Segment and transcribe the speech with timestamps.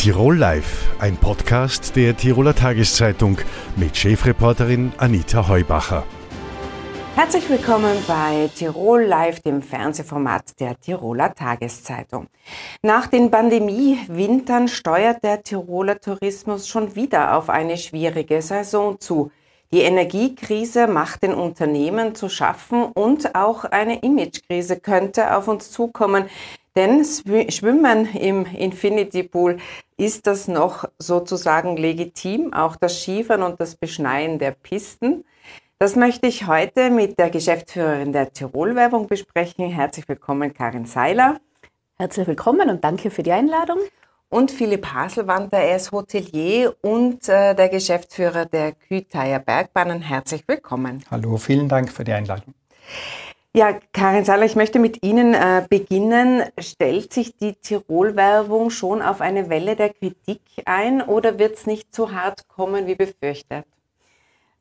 [0.00, 3.36] Tirol Live, ein Podcast der Tiroler Tageszeitung
[3.76, 6.04] mit Chefreporterin Anita Heubacher.
[7.16, 12.28] Herzlich willkommen bei Tirol Live, dem Fernsehformat der Tiroler Tageszeitung.
[12.80, 19.30] Nach den Pandemie-Wintern steuert der Tiroler Tourismus schon wieder auf eine schwierige Saison zu.
[19.72, 26.24] Die Energiekrise macht den Unternehmen zu schaffen und auch eine Imagekrise könnte auf uns zukommen.
[26.74, 29.58] Denn Schwimmen im Infinity Pool
[29.96, 35.24] ist das noch sozusagen legitim, auch das Skifahren und das Beschneien der Pisten.
[35.78, 39.70] Das möchte ich heute mit der Geschäftsführerin der Tirol-Werbung besprechen.
[39.70, 41.38] Herzlich willkommen, Karin Seiler.
[41.96, 43.78] Herzlich willkommen und danke für die Einladung.
[44.32, 50.02] Und Philipp Haselwander, er ist Hotelier und äh, der Geschäftsführer der Kühteier Bergbahnen.
[50.02, 51.02] Herzlich willkommen.
[51.10, 52.54] Hallo, vielen Dank für die Einladung.
[53.52, 56.44] Ja, Karin Seiler, ich möchte mit Ihnen äh, beginnen.
[56.60, 61.92] Stellt sich die Tirol-Werbung schon auf eine Welle der Kritik ein oder wird es nicht
[61.92, 63.66] so hart kommen wie befürchtet?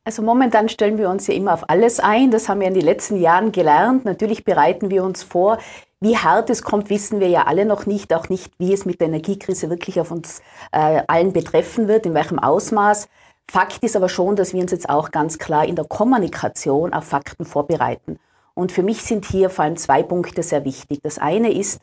[0.04, 2.32] Also momentan stellen wir uns ja immer auf alles ein.
[2.32, 4.06] Das haben wir in den letzten Jahren gelernt.
[4.06, 5.60] Natürlich bereiten wir uns vor.
[6.00, 8.14] Wie hart es kommt, wissen wir ja alle noch nicht.
[8.14, 10.42] Auch nicht, wie es mit der Energiekrise wirklich auf uns
[10.72, 13.10] äh, allen betreffen wird, in welchem Ausmaß.
[13.52, 17.06] Fakt ist aber schon, dass wir uns jetzt auch ganz klar in der Kommunikation auf
[17.06, 18.20] Fakten vorbereiten.
[18.54, 21.00] Und für mich sind hier vor allem zwei Punkte sehr wichtig.
[21.04, 21.82] Das eine ist,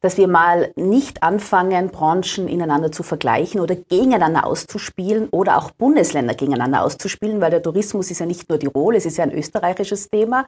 [0.00, 6.34] dass wir mal nicht anfangen, Branchen ineinander zu vergleichen oder gegeneinander auszuspielen oder auch Bundesländer
[6.34, 10.08] gegeneinander auszuspielen, weil der Tourismus ist ja nicht nur Tirol, es ist ja ein österreichisches
[10.08, 10.46] Thema.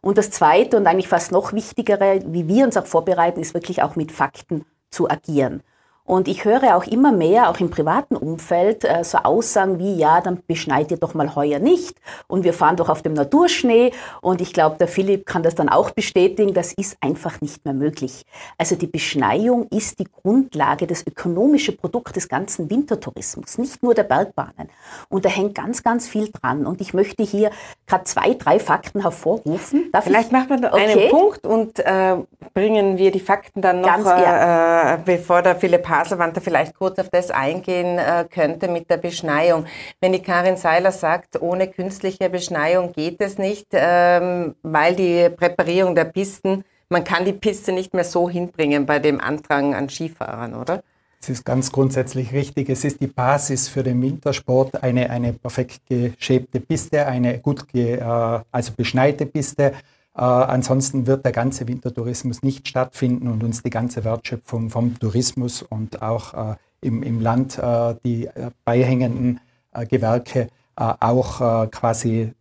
[0.00, 3.82] Und das Zweite und eigentlich fast noch wichtigere, wie wir uns auch vorbereiten, ist wirklich
[3.82, 5.62] auch mit Fakten zu agieren.
[6.04, 10.20] Und ich höre auch immer mehr, auch im privaten Umfeld, äh, so Aussagen wie, ja,
[10.20, 13.92] dann beschneit ihr doch mal heuer nicht und wir fahren doch auf dem Naturschnee.
[14.20, 17.74] Und ich glaube, der Philipp kann das dann auch bestätigen, das ist einfach nicht mehr
[17.74, 18.24] möglich.
[18.58, 24.04] Also die Beschneiung ist die Grundlage, das ökonomische Produkt des ganzen Wintertourismus, nicht nur der
[24.04, 24.70] Bergbahnen.
[25.08, 26.66] Und da hängt ganz, ganz viel dran.
[26.66, 27.50] Und ich möchte hier
[27.86, 29.90] gerade zwei, drei Fakten hervorrufen.
[29.92, 30.32] Darf Vielleicht ich?
[30.32, 30.92] machen wir noch okay.
[30.92, 32.16] einen Punkt und äh,
[32.54, 34.94] bringen wir die Fakten dann noch, ganz, ja.
[34.94, 39.66] äh, bevor der Philipp Haselwander vielleicht kurz auf das eingehen äh, könnte mit der Beschneiung.
[40.00, 45.94] Wenn die Karin Seiler sagt, ohne künstliche Beschneiung geht es nicht, ähm, weil die Präparierung
[45.94, 50.54] der Pisten, man kann die Piste nicht mehr so hinbringen bei dem Andrang an Skifahrern,
[50.54, 50.82] oder?
[51.22, 52.68] Es ist ganz grundsätzlich richtig.
[52.68, 57.94] Es ist die Basis für den Wintersport, eine, eine perfekt geschäbte Piste, eine gut ge,
[57.94, 59.72] äh, also beschneite Piste
[60.14, 65.62] äh, ansonsten wird der ganze Wintertourismus nicht stattfinden und uns die ganze Wertschöpfung vom Tourismus
[65.62, 69.40] und auch äh, im, im Land äh, die äh, beihängenden
[69.72, 72.32] äh, Gewerke äh, auch quasi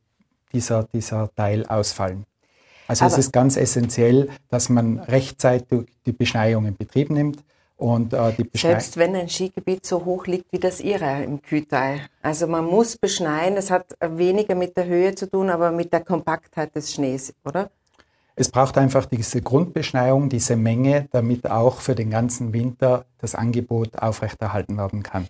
[0.53, 2.25] dieser, dieser Teil ausfallen.
[2.87, 7.41] Also Aber es ist ganz essentiell, dass man rechtzeitig die Beschneiung in Betrieb nimmt
[7.81, 12.01] und, äh, Selbst wenn ein Skigebiet so hoch liegt wie das Ihre im Kühlteil.
[12.21, 16.01] Also man muss beschneien, das hat weniger mit der Höhe zu tun, aber mit der
[16.01, 17.71] Kompaktheit des Schnees, oder?
[18.35, 23.97] Es braucht einfach diese Grundbeschneiung, diese Menge, damit auch für den ganzen Winter das Angebot
[23.97, 25.27] aufrechterhalten werden kann.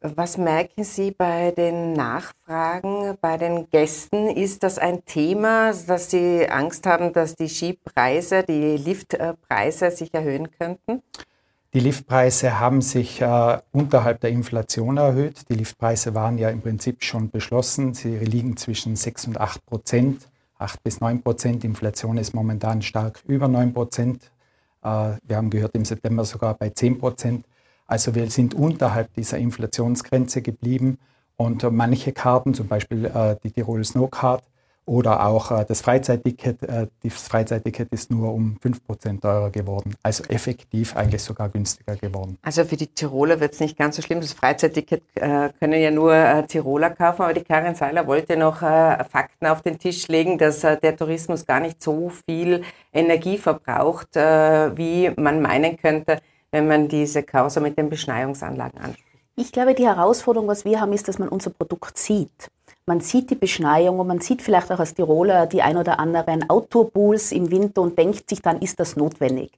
[0.00, 4.28] Was merken Sie bei den Nachfragen, bei den Gästen?
[4.28, 10.52] Ist das ein Thema, dass Sie Angst haben, dass die Skipreise, die Liftpreise sich erhöhen
[10.52, 11.02] könnten?
[11.74, 15.50] Die Liftpreise haben sich äh, unterhalb der Inflation erhöht.
[15.50, 17.92] Die Liftpreise waren ja im Prinzip schon beschlossen.
[17.92, 20.28] Sie liegen zwischen 6 und 8 Prozent.
[20.56, 21.64] 8 bis 9 Prozent.
[21.64, 24.30] Inflation ist momentan stark über 9 Prozent.
[24.82, 27.44] Äh, wir haben gehört, im September sogar bei 10 Prozent.
[27.86, 30.96] Also wir sind unterhalb dieser Inflationsgrenze geblieben.
[31.36, 34.42] Und manche Karten, zum Beispiel äh, die Tirol Snowcard,
[34.88, 36.62] oder auch äh, das Freizeitticket.
[36.62, 39.94] Äh, das Freizeitticket ist nur um 5% teurer geworden.
[40.02, 42.38] Also effektiv eigentlich sogar günstiger geworden.
[42.42, 44.20] Also für die Tiroler wird es nicht ganz so schlimm.
[44.20, 47.22] Das Freizeitticket äh, können ja nur äh, Tiroler kaufen.
[47.22, 50.96] Aber die Karin Seiler wollte noch äh, Fakten auf den Tisch legen, dass äh, der
[50.96, 52.62] Tourismus gar nicht so viel
[52.92, 56.18] Energie verbraucht, wie man meinen könnte,
[56.50, 59.04] wenn man diese Causa mit den Beschneiungsanlagen anspricht.
[59.36, 62.48] Ich glaube, die Herausforderung, was wir haben, ist, dass man unser Produkt sieht.
[62.88, 66.48] Man sieht die Beschneiung und man sieht vielleicht auch als Tiroler die ein oder anderen
[66.48, 69.52] Outdoor-Pools im Winter und denkt sich dann, ist das notwendig?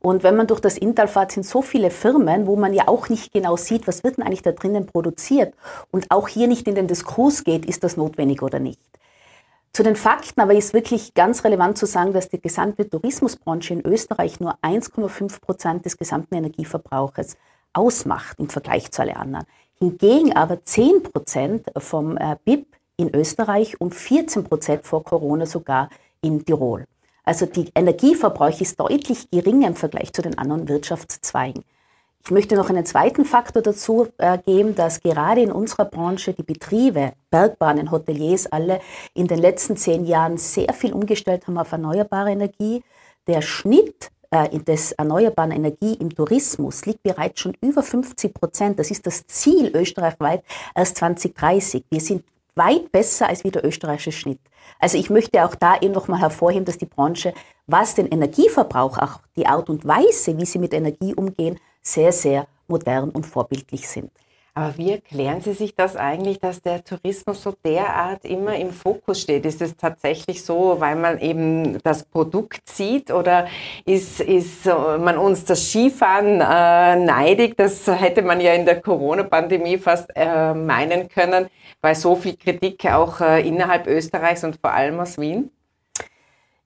[0.00, 3.08] Und wenn man durch das Inntal fährt, sind so viele Firmen, wo man ja auch
[3.08, 5.54] nicht genau sieht, was wird denn eigentlich da drinnen produziert
[5.92, 8.80] und auch hier nicht in den Diskurs geht, ist das notwendig oder nicht.
[9.72, 13.86] Zu den Fakten aber ist wirklich ganz relevant zu sagen, dass die gesamte Tourismusbranche in
[13.86, 17.36] Österreich nur 1,5 Prozent des gesamten Energieverbrauches
[17.74, 19.46] ausmacht im Vergleich zu allen anderen.
[19.82, 25.88] Hingegen aber 10 Prozent vom äh, BIP in Österreich und 14 Prozent vor Corona sogar
[26.20, 26.84] in Tirol.
[27.24, 31.64] Also die Energieverbrauch ist deutlich geringer im Vergleich zu den anderen Wirtschaftszweigen.
[32.24, 36.44] Ich möchte noch einen zweiten Faktor dazu äh, geben, dass gerade in unserer Branche die
[36.44, 38.80] Betriebe, Bergbahnen, Hoteliers alle
[39.14, 42.84] in den letzten zehn Jahren sehr viel umgestellt haben auf erneuerbare Energie.
[43.26, 48.78] Der Schnitt des erneuerbaren Energie im Tourismus liegt bereits schon über 50 Prozent.
[48.78, 50.42] Das ist das Ziel österreichweit
[50.74, 51.84] erst 2030.
[51.90, 52.24] Wir sind
[52.54, 54.40] weit besser als wie der österreichische Schnitt.
[54.78, 57.34] Also ich möchte auch da eben nochmal hervorheben, dass die Branche,
[57.66, 62.46] was den Energieverbrauch, auch die Art und Weise, wie sie mit Energie umgehen, sehr, sehr
[62.68, 64.10] modern und vorbildlich sind.
[64.54, 69.22] Aber wie erklären Sie sich das eigentlich, dass der Tourismus so derart immer im Fokus
[69.22, 69.46] steht?
[69.46, 73.46] Ist es tatsächlich so, weil man eben das Produkt sieht oder
[73.86, 77.56] ist, ist man uns das Skifahren äh, neidig?
[77.56, 81.46] Das hätte man ja in der Corona-Pandemie fast äh, meinen können,
[81.80, 85.50] weil so viel Kritik auch äh, innerhalb Österreichs und vor allem aus Wien.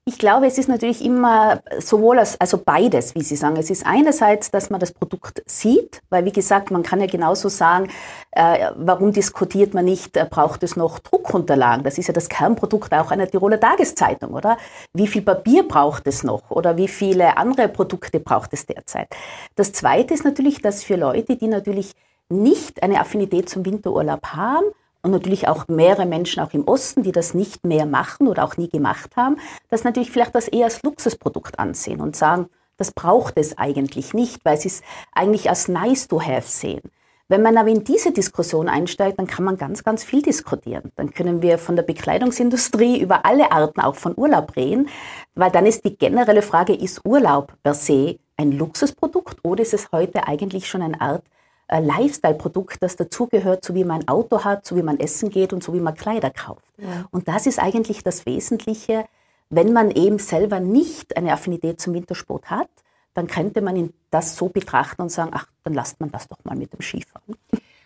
[0.08, 3.56] Ich glaube, es ist natürlich immer sowohl als, also beides, wie Sie sagen.
[3.56, 7.49] Es ist einerseits, dass man das Produkt sieht, weil wie gesagt, man kann ja genauso
[7.49, 7.88] sagen,
[8.31, 11.82] äh, warum diskutiert man nicht, äh, braucht es noch Druckunterlagen?
[11.82, 14.58] Das ist ja das Kernprodukt auch einer Tiroler Tageszeitung, oder?
[14.94, 16.53] Wie viel Papier braucht es noch?
[16.53, 19.08] Oder wie viele andere Produkte braucht es derzeit?
[19.56, 21.94] Das zweite ist natürlich, dass für Leute, die natürlich
[22.29, 24.67] nicht eine Affinität zum Winterurlaub haben,
[25.06, 28.56] und natürlich auch mehrere Menschen auch im Osten, die das nicht mehr machen oder auch
[28.56, 29.37] nie gemacht haben,
[29.70, 34.44] das natürlich vielleicht das eher als Luxusprodukt ansehen und sagen, das braucht es eigentlich nicht,
[34.44, 34.82] weil sie es
[35.12, 36.82] eigentlich als nice to have sehen.
[37.29, 40.91] Wenn man aber in diese Diskussion einsteigt, dann kann man ganz, ganz viel diskutieren.
[40.97, 44.88] Dann können wir von der Bekleidungsindustrie über alle Arten auch von Urlaub reden,
[45.37, 49.91] weil dann ist die generelle Frage, ist Urlaub per se ein Luxusprodukt oder ist es
[49.93, 51.23] heute eigentlich schon eine Art
[51.69, 55.53] äh, Lifestyle-Produkt, das dazugehört, so wie man ein Auto hat, so wie man essen geht
[55.53, 56.65] und so wie man Kleider kauft.
[56.79, 57.07] Ja.
[57.11, 59.07] Und das ist eigentlich das Wesentliche,
[59.51, 62.69] wenn man eben selber nicht eine Affinität zum Wintersport hat,
[63.15, 66.57] dann könnte man das so betrachten und sagen, ach, dann lasst man das doch mal
[66.57, 67.37] mit dem Skifahren.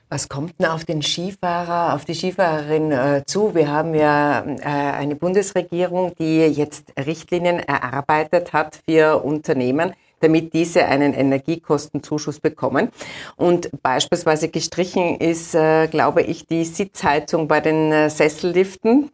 [0.09, 3.55] Was kommt denn auf den Skifahrer, auf die Skifahrerin äh, zu?
[3.55, 10.87] Wir haben ja äh, eine Bundesregierung, die jetzt Richtlinien erarbeitet hat für Unternehmen, damit diese
[10.87, 12.89] einen Energiekostenzuschuss bekommen.
[13.37, 19.11] Und beispielsweise gestrichen ist, äh, glaube ich, die Sitzheizung bei den äh, Sesselliften.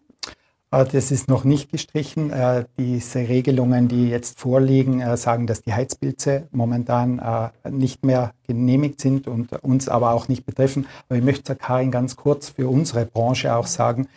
[0.70, 2.30] Äh, das ist noch nicht gestrichen.
[2.30, 9.28] Äh, diese Regelungen, die jetzt vorliegen, sagen, dass die Heizpilze momentan nicht mehr genehmigt sind
[9.28, 10.86] und uns aber auch nicht betreffen.
[11.08, 14.08] Aber ich möchte, Karin, ganz kurz für unsere Branche auch sagen,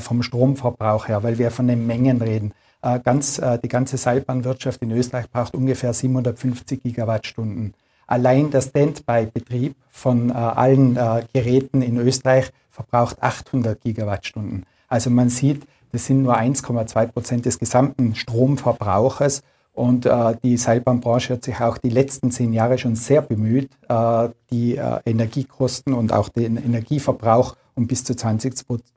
[0.00, 2.52] vom Stromverbrauch her, weil wir von den Mengen reden.
[2.88, 7.74] Äh, ganz, äh, die ganze Seilbahnwirtschaft in Österreich braucht ungefähr 750 Gigawattstunden.
[8.06, 10.98] Allein der Standby-Betrieb von äh, allen
[11.34, 14.64] Geräten in Österreich verbraucht 800 Gigawattstunden.
[14.88, 19.42] Also man sieht, das sind nur 1,2 Prozent des gesamten Stromverbrauches.
[19.74, 24.28] Und äh, die Seilbahnbranche hat sich auch die letzten zehn Jahre schon sehr bemüht, äh,
[24.50, 28.54] die äh, Energiekosten und auch den Energieverbrauch um bis zu 20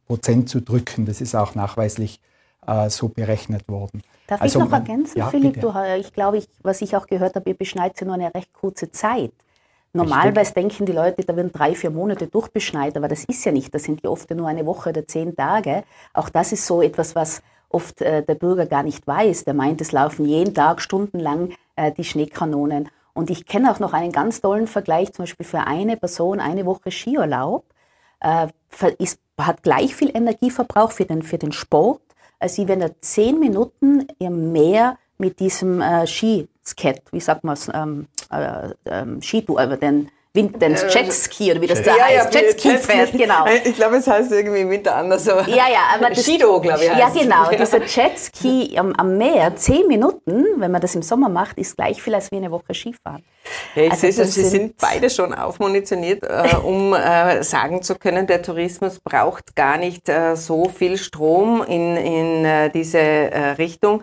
[0.07, 1.05] Prozent zu drücken.
[1.05, 2.19] Das ist auch nachweislich
[2.68, 4.02] äh, so berechnet worden.
[4.28, 5.60] Darf also, ich noch ergänzen, ja, Philipp?
[5.60, 8.54] Du, ich glaube, ich, was ich auch gehört habe, ihr beschneit sie nur eine recht
[8.54, 9.34] kurze Zeit.
[9.94, 13.74] Normalerweise denken die Leute, da werden drei, vier Monate durchbeschneit, aber das ist ja nicht.
[13.75, 15.84] Das sind ja oft nur eine Woche oder zehn Tage.
[16.13, 19.44] Auch das ist so etwas, was oft äh, der Bürger gar nicht weiß.
[19.44, 22.90] Der meint, es laufen jeden Tag stundenlang äh, die Schneekanonen.
[23.13, 26.65] Und ich kenne auch noch einen ganz tollen Vergleich, zum Beispiel für eine Person eine
[26.65, 27.65] Woche Skiurlaub,
[28.22, 28.48] äh,
[28.98, 32.01] ist, hat gleich viel Energieverbrauch für den, für den Sport
[32.48, 37.69] sie, wenn er zehn Minuten im Meer mit diesem äh, Skisket, wie sagt man es,
[37.74, 40.47] ähm, äh, ähm, Skitour, äh, den Äh,
[40.88, 42.33] Jetski oder wie das da ja, heißt.
[42.33, 43.45] Ja, Jetski fährt, genau.
[43.45, 45.25] Äh, ich glaube, es heißt irgendwie im Winter anders.
[45.25, 45.31] So.
[45.31, 46.89] Ja, ja, aber das, Skido, glaube ich.
[46.89, 47.51] Ja, genau.
[47.51, 47.57] Ja.
[47.57, 52.01] Dieser Jetski am, am, Meer, zehn Minuten, wenn man das im Sommer macht, ist gleich
[52.01, 53.23] viel als wie eine Woche Skifahren.
[53.75, 57.95] Ja, ich also sehe schon, Sie sind beide schon aufmunitioniert, äh, um äh, sagen zu
[57.95, 63.50] können, der Tourismus braucht gar nicht äh, so viel Strom in, in äh, diese äh,
[63.51, 64.01] Richtung.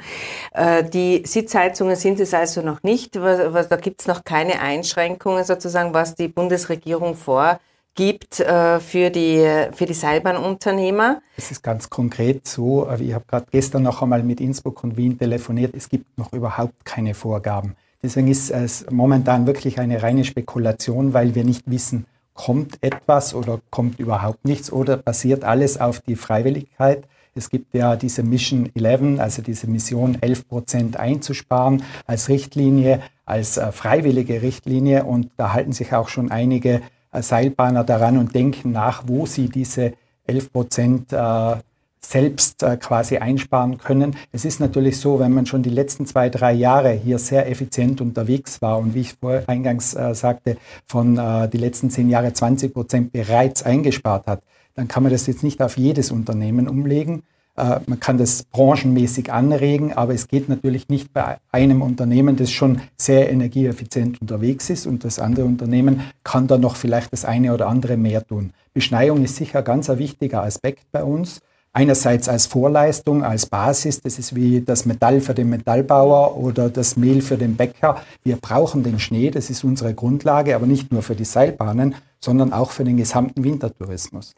[0.92, 3.20] Die Sitzheizungen sind es also noch nicht.
[3.20, 9.10] Was, was, da gibt es noch keine Einschränkungen sozusagen, was die Bundesregierung vorgibt äh, für
[9.10, 11.22] die, für die Seilbahnunternehmer?
[11.36, 14.96] Es ist ganz konkret so, äh, ich habe gerade gestern noch einmal mit Innsbruck und
[14.96, 17.76] Wien telefoniert, es gibt noch überhaupt keine Vorgaben.
[18.02, 23.60] Deswegen ist es momentan wirklich eine reine Spekulation, weil wir nicht wissen, kommt etwas oder
[23.70, 27.04] kommt überhaupt nichts oder basiert alles auf die Freiwilligkeit.
[27.38, 33.56] Es gibt ja diese Mission 11, also diese Mission 11 Prozent einzusparen als Richtlinie, als
[33.56, 35.04] äh, freiwillige Richtlinie.
[35.04, 39.48] Und da halten sich auch schon einige äh, Seilbahner daran und denken nach, wo sie
[39.48, 39.94] diese
[40.26, 41.56] 11 Prozent äh,
[42.00, 44.16] selbst äh, quasi einsparen können.
[44.32, 48.00] Es ist natürlich so, wenn man schon die letzten zwei, drei Jahre hier sehr effizient
[48.00, 52.32] unterwegs war und wie ich vor eingangs äh, sagte, von äh, die letzten zehn Jahre
[52.32, 54.42] 20 Prozent bereits eingespart hat,
[54.78, 57.24] dann kann man das jetzt nicht auf jedes Unternehmen umlegen.
[57.56, 62.52] Äh, man kann das branchenmäßig anregen, aber es geht natürlich nicht bei einem Unternehmen, das
[62.52, 67.52] schon sehr energieeffizient unterwegs ist und das andere Unternehmen kann da noch vielleicht das eine
[67.52, 68.52] oder andere mehr tun.
[68.72, 71.40] Beschneiung ist sicher ganz ein wichtiger Aspekt bei uns.
[71.72, 76.96] Einerseits als Vorleistung, als Basis, das ist wie das Metall für den Metallbauer oder das
[76.96, 78.00] Mehl für den Bäcker.
[78.22, 82.52] Wir brauchen den Schnee, das ist unsere Grundlage, aber nicht nur für die Seilbahnen, sondern
[82.52, 84.36] auch für den gesamten Wintertourismus.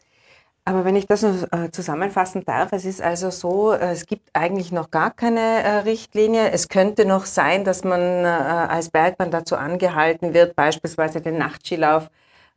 [0.63, 4.29] Aber wenn ich das noch äh, zusammenfassen darf, es ist also so, äh, es gibt
[4.33, 6.51] eigentlich noch gar keine äh, Richtlinie.
[6.51, 12.09] Es könnte noch sein, dass man als Bergmann dazu angehalten wird, beispielsweise den Nachtskilauf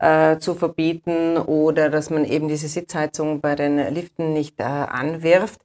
[0.04, 5.62] äh, zu verbieten oder dass man eben diese Sitzheizung bei den Liften nicht äh, anwirft.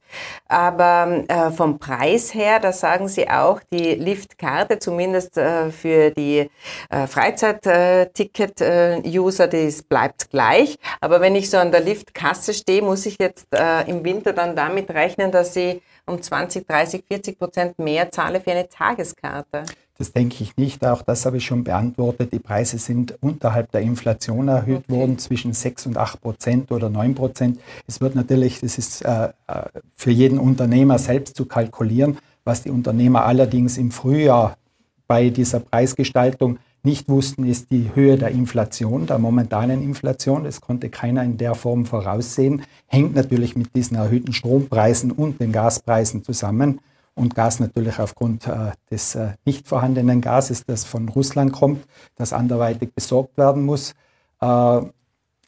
[0.48, 6.48] Aber äh, vom Preis her, da sagen Sie auch, die Liftkarte, zumindest äh, für die
[6.88, 10.78] äh, Freizeit-Ticket-User, die bleibt gleich.
[11.00, 14.56] Aber wenn ich so an der Liftkasse stehe, muss ich jetzt äh, im Winter dann
[14.56, 19.64] damit rechnen, dass ich um 20, 30, 40 Prozent mehr zahle für eine Tageskarte.
[20.00, 20.82] Das denke ich nicht.
[20.82, 22.32] Auch das habe ich schon beantwortet.
[22.32, 24.98] Die Preise sind unterhalb der Inflation erhöht okay.
[24.98, 27.60] worden, zwischen 6 und 8 Prozent oder 9 Prozent.
[27.86, 29.28] Es wird natürlich, das ist äh,
[29.94, 34.56] für jeden Unternehmer selbst zu kalkulieren, was die Unternehmer allerdings im Frühjahr
[35.06, 40.44] bei dieser Preisgestaltung nicht wussten, ist die Höhe der Inflation, der momentanen Inflation.
[40.44, 42.62] Das konnte keiner in der Form voraussehen.
[42.86, 46.80] Hängt natürlich mit diesen erhöhten Strompreisen und den Gaspreisen zusammen
[47.20, 51.86] und Gas natürlich aufgrund äh, des äh, nicht vorhandenen Gases, das von Russland kommt,
[52.16, 53.94] das anderweitig besorgt werden muss.
[54.40, 54.80] Äh,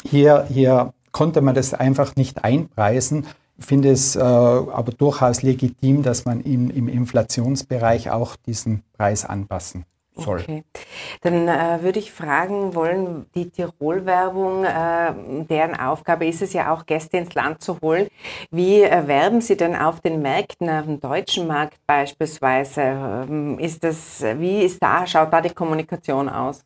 [0.04, 3.26] hier, hier konnte man das einfach nicht einpreisen.
[3.58, 9.84] Ich finde es aber durchaus legitim, dass man im Inflationsbereich auch diesen Preis anpassen
[10.16, 10.40] soll.
[10.40, 10.64] Okay.
[11.22, 16.86] Dann äh, würde ich fragen wollen, die Tirol-Werbung, äh, deren Aufgabe ist es ja auch,
[16.86, 18.08] Gäste ins Land zu holen.
[18.50, 22.80] Wie äh, werben Sie denn auf den Märkten, auf dem deutschen Markt beispielsweise?
[22.82, 26.64] Ähm, ist das, wie ist da, schaut da die Kommunikation aus?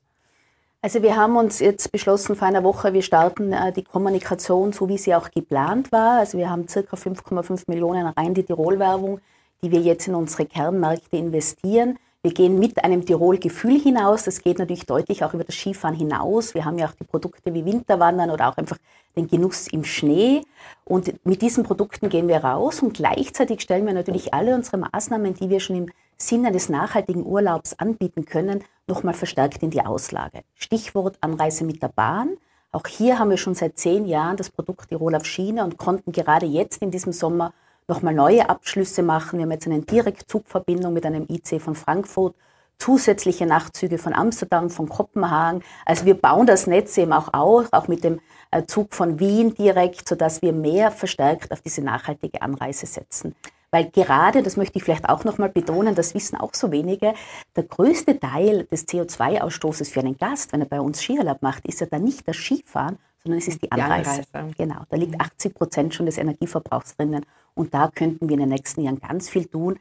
[0.83, 4.89] Also wir haben uns jetzt beschlossen vor einer Woche, wir starten äh, die Kommunikation so,
[4.89, 6.21] wie sie auch geplant war.
[6.21, 9.21] Also wir haben circa 5,5 Millionen rein die Tirol-Werbung,
[9.63, 11.99] die wir jetzt in unsere Kernmärkte investieren.
[12.27, 14.25] Wir gehen mit einem Tirol-Gefühl hinaus.
[14.25, 16.55] Das geht natürlich deutlich auch über das Skifahren hinaus.
[16.55, 18.79] Wir haben ja auch die Produkte wie Winterwandern oder auch einfach
[19.15, 20.43] den Genuss im Schnee.
[20.85, 25.35] Und mit diesen Produkten gehen wir raus und gleichzeitig stellen wir natürlich alle unsere Maßnahmen,
[25.35, 30.41] die wir schon im Sinne des nachhaltigen Urlaubs anbieten können, nochmal verstärkt in die Auslage.
[30.57, 32.39] Stichwort Anreise mit der Bahn.
[32.73, 36.11] Auch hier haben wir schon seit zehn Jahren das Produkt Tirol auf Schiene und konnten
[36.11, 37.53] gerade jetzt in diesem Sommer
[37.89, 39.39] nochmal neue Abschlüsse machen.
[39.39, 42.35] Wir haben jetzt eine Direktzugverbindung mit einem IC von Frankfurt,
[42.79, 45.63] zusätzliche Nachtzüge von Amsterdam, von Kopenhagen.
[45.85, 49.55] Also wir bauen das Netz eben auch auf, auch mit dem äh, Zug von Wien
[49.55, 53.35] direkt, sodass wir mehr verstärkt auf diese nachhaltige Anreise setzen.
[53.71, 57.15] Weil gerade, das möchte ich vielleicht auch nochmal betonen, das wissen auch so wenige,
[57.57, 61.81] der größte Teil des CO2-Ausstoßes für einen Gast, wenn er bei uns Skiurlaub macht, ist
[61.81, 64.23] ja dann nicht das Skifahren, sondern es ist die Anreise.
[64.23, 64.55] Die Anreise.
[64.57, 67.27] Genau, da liegt 80 Prozent schon des Energieverbrauchs drinnen.
[67.57, 69.79] Und da könnten wir in den nächsten Jahren ganz viel tun.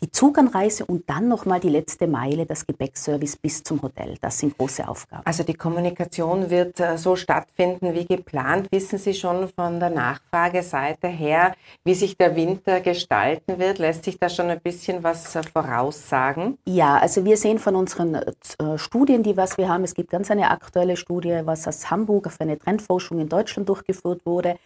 [0.00, 4.16] Die Zuganreise und dann nochmal die letzte Meile, das Gepäckservice bis zum Hotel.
[4.20, 5.22] Das sind große Aufgaben.
[5.26, 8.68] Also die Kommunikation wird äh, so stattfinden wie geplant.
[8.70, 13.80] Wissen Sie schon von der Nachfrageseite her, wie sich der Winter gestalten wird?
[13.80, 16.58] Lässt sich da schon ein bisschen was äh, voraussagen?
[16.64, 20.30] Ja, also wir sehen von unseren äh, Studien, die was wir haben, es gibt ganz
[20.30, 24.60] eine aktuelle Studie, was aus Hamburg auf eine Trendforschung in Deutschland durchgeführt wurde.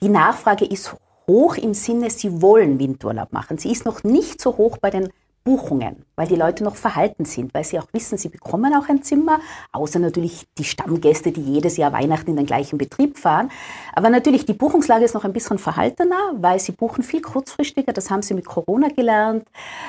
[0.00, 3.58] Die Nachfrage ist hoch im Sinne, sie wollen Windurlaub machen.
[3.58, 5.10] Sie ist noch nicht so hoch bei den
[5.44, 9.02] Buchungen, weil die Leute noch verhalten sind, weil sie auch wissen, sie bekommen auch ein
[9.02, 9.40] Zimmer,
[9.72, 13.50] außer natürlich die Stammgäste, die jedes Jahr Weihnachten in den gleichen Betrieb fahren.
[13.92, 18.10] Aber natürlich, die Buchungslage ist noch ein bisschen verhaltener, weil sie buchen viel kurzfristiger, das
[18.10, 19.48] haben sie mit Corona gelernt.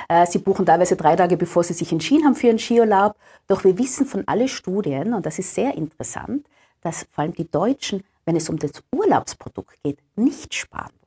[0.09, 3.15] Äh, sie buchen teilweise drei Tage, bevor sie sich entschieden haben für ihren Skiurlaub.
[3.47, 6.47] Doch wir wissen von allen Studien, und das ist sehr interessant,
[6.81, 11.02] dass vor allem die Deutschen, wenn es um das Urlaubsprodukt geht, nicht sparen.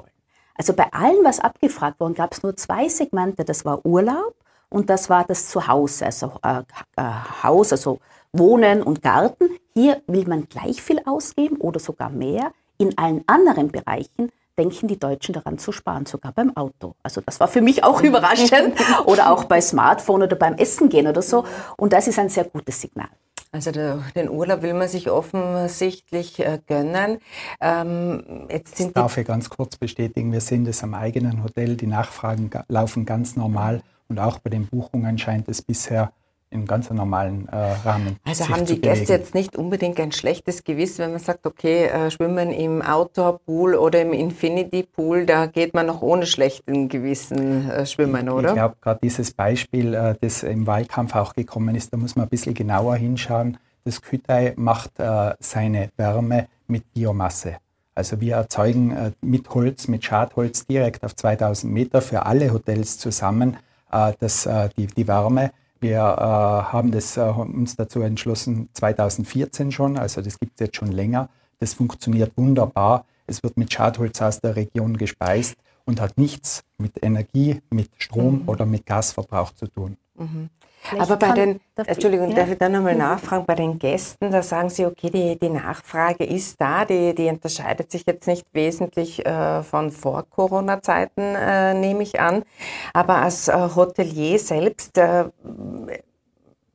[0.58, 3.44] Also bei allem, was abgefragt wurde, gab es nur zwei Segmente.
[3.44, 4.34] Das war Urlaub
[4.68, 6.62] und das war das Zuhause, also äh,
[6.96, 7.02] äh,
[7.42, 8.00] Haus, also
[8.32, 9.50] Wohnen und Garten.
[9.74, 12.52] Hier will man gleich viel ausgeben oder sogar mehr.
[12.78, 16.94] In allen anderen Bereichen denken die Deutschen daran zu sparen, sogar beim Auto.
[17.02, 18.74] Also das war für mich auch überraschend.
[19.06, 21.44] oder auch bei Smartphone oder beim Essen gehen oder so.
[21.76, 23.08] Und das ist ein sehr gutes Signal.
[23.52, 27.18] Also den Urlaub will man sich offensichtlich äh, gönnen.
[27.60, 31.76] Ähm, jetzt sind das darf ich ganz kurz bestätigen, wir sind es am eigenen Hotel,
[31.76, 36.12] die Nachfragen laufen ganz normal und auch bei den Buchungen scheint es bisher
[36.50, 38.16] in ganz normalen äh, Rahmen.
[38.24, 42.10] Also haben die Gäste jetzt nicht unbedingt ein schlechtes Gewissen, wenn man sagt, okay, äh,
[42.10, 48.28] schwimmen im Outdoor-Pool oder im Infinity-Pool, da geht man noch ohne schlechten Gewissen äh, schwimmen,
[48.28, 48.50] oder?
[48.50, 52.26] Ich glaube, gerade dieses Beispiel, äh, das im Wahlkampf auch gekommen ist, da muss man
[52.26, 53.58] ein bisschen genauer hinschauen.
[53.84, 57.56] Das Kütei macht äh, seine Wärme mit Biomasse.
[57.94, 62.98] Also wir erzeugen äh, mit Holz, mit Schadholz direkt auf 2000 Meter für alle Hotels
[62.98, 63.56] zusammen
[63.88, 70.20] das, die, die Wärme wir äh, haben das, äh, uns dazu entschlossen, 2014 schon, also
[70.20, 71.28] das gibt es jetzt schon länger.
[71.58, 73.06] Das funktioniert wunderbar.
[73.26, 78.42] Es wird mit Schadholz aus der Region gespeist und hat nichts mit Energie, mit Strom
[78.42, 78.48] mhm.
[78.48, 79.96] oder mit Gasverbrauch zu tun.
[80.18, 80.50] Mhm.
[80.98, 82.36] Aber bei den, Entschuldigung, ja.
[82.36, 83.00] darf ich da nochmal mhm.
[83.00, 87.28] nachfragen, bei den Gästen, da sagen Sie, okay, die, die Nachfrage ist da, die, die
[87.28, 92.44] unterscheidet sich jetzt nicht wesentlich äh, von Vor-Corona-Zeiten, äh, nehme ich an.
[92.92, 95.24] Aber als äh, Hotelier selbst, äh,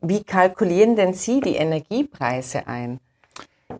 [0.01, 2.99] wie kalkulieren denn Sie die Energiepreise ein?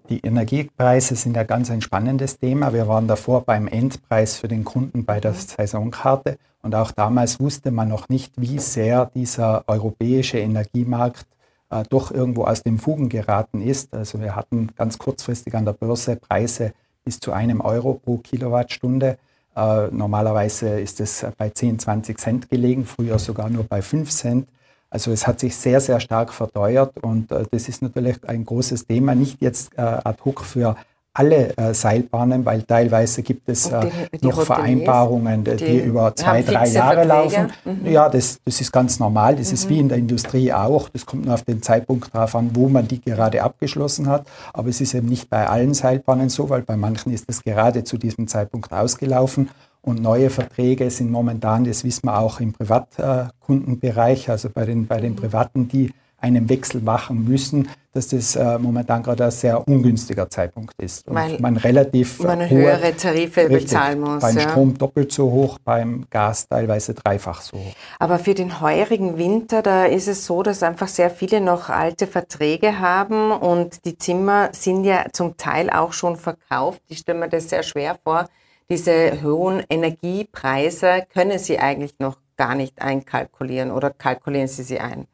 [0.10, 2.74] Die Energiepreise sind ja ganz ein spannendes Thema.
[2.74, 7.72] Wir waren davor beim Endpreis für den Kunden bei der Saisonkarte und auch damals wusste
[7.72, 11.26] man noch nicht, wie sehr dieser europäische Energiemarkt
[11.70, 13.94] äh, doch irgendwo aus den Fugen geraten ist.
[13.94, 19.18] Also wir hatten ganz kurzfristig an der Börse Preise bis zu einem Euro pro Kilowattstunde.
[19.56, 24.48] Äh, normalerweise ist es bei 10, 20 Cent gelegen, früher sogar nur bei 5 Cent.
[24.92, 28.86] Also es hat sich sehr, sehr stark verteuert und äh, das ist natürlich ein großes
[28.86, 30.76] Thema, nicht jetzt äh, ad hoc für
[31.14, 35.80] alle äh, Seilbahnen, weil teilweise gibt es äh, die, die noch Hoteliers, Vereinbarungen, die, die,
[35.80, 37.08] über zwei, drei Jahre Verträge.
[37.08, 37.52] laufen.
[37.66, 37.92] Mhm.
[37.92, 39.36] Ja, das, das ist ganz normal.
[39.36, 39.54] Das mhm.
[39.54, 40.88] ist wie in der Industrie auch.
[40.88, 44.26] Das kommt nur auf den Zeitpunkt drauf an, wo man die gerade abgeschlossen hat.
[44.54, 47.84] Aber es ist eben nicht bei allen Seilbahnen so, weil bei manchen ist es gerade
[47.84, 49.50] zu diesem Zeitpunkt ausgelaufen.
[49.82, 55.02] Und neue Verträge sind momentan, das wissen wir auch im Privatkundenbereich, also bei den, bei
[55.02, 60.30] den Privaten, die einen Wechsel machen müssen, dass das äh, momentan gerade ein sehr ungünstiger
[60.30, 61.08] Zeitpunkt ist.
[61.08, 64.22] Und Weil man relativ man höhere Tarife richtig, bezahlen muss.
[64.22, 64.50] Beim ja.
[64.50, 67.74] Strom doppelt so hoch, beim Gas teilweise dreifach so hoch.
[68.00, 72.08] Aber für den heurigen Winter, da ist es so, dass einfach sehr viele noch alte
[72.08, 76.82] Verträge haben und die Zimmer sind ja zum Teil auch schon verkauft.
[76.88, 78.28] Ich stelle mir das sehr schwer vor,
[78.72, 85.08] diese hohen Energiepreise können Sie eigentlich noch gar nicht einkalkulieren oder kalkulieren Sie sie ein?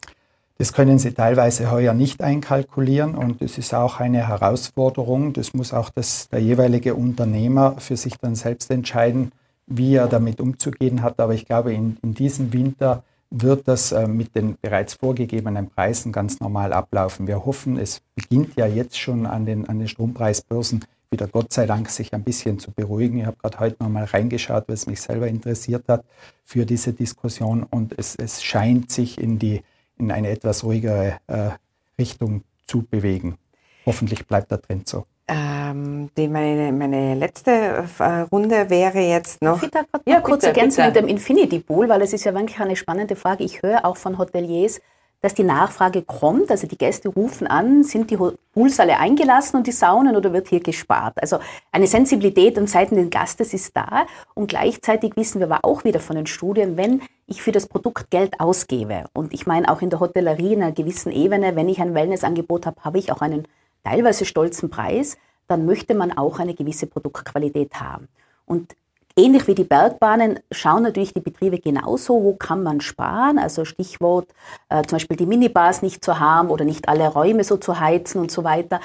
[0.59, 5.33] Das können Sie teilweise heuer nicht einkalkulieren und es ist auch eine Herausforderung.
[5.33, 9.31] Das muss auch das, der jeweilige Unternehmer für sich dann selbst entscheiden,
[9.65, 11.19] wie er damit umzugehen hat.
[11.19, 16.11] Aber ich glaube, in, in diesem Winter wird das äh, mit den bereits vorgegebenen Preisen
[16.11, 17.27] ganz normal ablaufen.
[17.27, 21.65] Wir hoffen, es beginnt ja jetzt schon an den, an den Strompreisbörsen wieder Gott sei
[21.65, 23.19] Dank sich ein bisschen zu beruhigen.
[23.19, 26.05] Ich habe gerade heute noch mal reingeschaut, was mich selber interessiert hat
[26.43, 29.61] für diese Diskussion und es, es scheint sich in, die,
[29.97, 31.49] in eine etwas ruhigere äh,
[31.99, 33.37] Richtung zu bewegen.
[33.85, 35.05] Hoffentlich bleibt der Trend so.
[35.29, 37.51] Ähm, die meine, meine letzte
[37.99, 39.61] äh, Runde wäre jetzt noch.
[39.61, 42.77] Ich da ja, kurz ergänzen mit dem Infinity Pool, weil es ist ja wirklich eine
[42.77, 43.43] spannende Frage.
[43.43, 44.79] Ich höre auch von Hoteliers,
[45.21, 46.51] dass die Nachfrage kommt.
[46.51, 50.47] Also die Gäste rufen an, sind die Pools alle eingelassen und die Saunen oder wird
[50.47, 51.15] hier gespart?
[51.21, 51.39] Also
[51.71, 54.05] eine Sensibilität und Seiten des Gastes ist da.
[54.35, 58.09] Und gleichzeitig wissen wir aber auch wieder von den Studien, wenn ich für das Produkt
[58.09, 61.81] Geld ausgebe, und ich meine auch in der Hotellerie in einer gewissen Ebene, wenn ich
[61.81, 63.47] ein Wellnessangebot habe, habe ich auch einen
[63.83, 68.07] teilweise stolzen Preis, dann möchte man auch eine gewisse Produktqualität haben.
[68.45, 68.75] Und
[69.19, 73.39] Ähnlich wie die Bergbahnen schauen natürlich die Betriebe genauso, wo kann man sparen.
[73.39, 74.27] Also Stichwort
[74.69, 78.21] äh, zum Beispiel die Minibars nicht zu haben oder nicht alle Räume so zu heizen
[78.21, 78.79] und so weiter.